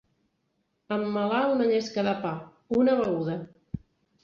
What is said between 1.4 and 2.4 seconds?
una llesca de pa,